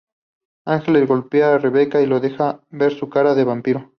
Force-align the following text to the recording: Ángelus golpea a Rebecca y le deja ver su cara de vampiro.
Ángelus 0.65 1.07
golpea 1.07 1.53
a 1.53 1.57
Rebecca 1.59 2.01
y 2.01 2.07
le 2.07 2.19
deja 2.19 2.59
ver 2.71 2.91
su 2.91 3.07
cara 3.07 3.35
de 3.35 3.43
vampiro. 3.43 3.87